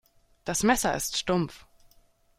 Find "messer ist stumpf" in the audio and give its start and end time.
0.63-1.67